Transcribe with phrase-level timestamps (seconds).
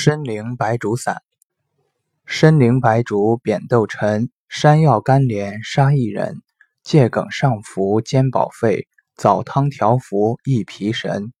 [0.00, 1.22] 参苓白术散。
[2.24, 6.40] 参苓白术扁豆陈，山药甘莲杀薏仁。
[6.84, 11.32] 桔梗上浮煎饱肺，枣汤调服益脾神。